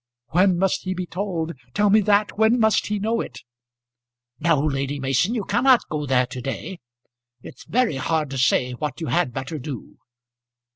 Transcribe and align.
When 0.29 0.57
must 0.57 0.81
he 0.81 0.95
be 0.95 1.05
told? 1.05 1.53
Tell 1.75 1.91
me 1.91 2.01
that. 2.01 2.35
When 2.35 2.59
must 2.59 2.87
he 2.87 2.97
know 2.97 3.21
it?" 3.21 3.43
"No, 4.39 4.59
Lady 4.59 4.99
Mason; 4.99 5.35
you 5.35 5.43
cannot 5.43 5.87
go 5.91 6.07
there 6.07 6.25
to 6.25 6.41
day. 6.41 6.79
It's 7.43 7.65
very 7.65 7.97
hard 7.97 8.31
to 8.31 8.37
say 8.39 8.71
what 8.71 8.99
you 8.99 9.05
had 9.13 9.31
better 9.31 9.59
do." 9.59 9.99